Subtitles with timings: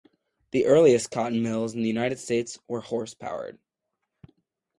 [0.49, 3.59] The earliest cotton mills in the United States were horse-powered.